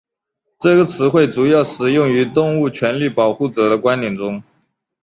[0.59, 4.41] 这个词汇主要使用于动物权利保护者的观点中。